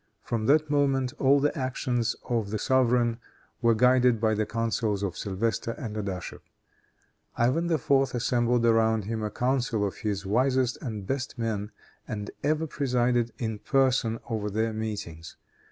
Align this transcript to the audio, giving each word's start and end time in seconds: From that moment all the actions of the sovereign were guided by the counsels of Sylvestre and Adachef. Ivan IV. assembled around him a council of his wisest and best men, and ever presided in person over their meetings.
From 0.23 0.47
that 0.47 0.67
moment 0.67 1.13
all 1.19 1.39
the 1.39 1.55
actions 1.55 2.15
of 2.27 2.49
the 2.49 2.57
sovereign 2.57 3.19
were 3.61 3.75
guided 3.75 4.19
by 4.19 4.33
the 4.33 4.47
counsels 4.47 5.03
of 5.03 5.15
Sylvestre 5.15 5.73
and 5.77 5.95
Adachef. 5.95 6.39
Ivan 7.37 7.71
IV. 7.71 7.91
assembled 8.15 8.65
around 8.65 9.05
him 9.05 9.21
a 9.21 9.29
council 9.29 9.85
of 9.85 9.97
his 9.97 10.25
wisest 10.25 10.79
and 10.81 11.05
best 11.05 11.37
men, 11.37 11.69
and 12.07 12.31
ever 12.43 12.65
presided 12.65 13.31
in 13.37 13.59
person 13.59 14.19
over 14.27 14.49
their 14.49 14.73
meetings. 14.73 15.37